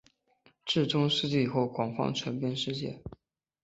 [0.65, 2.99] 至中世纪以后广泛传遍世界。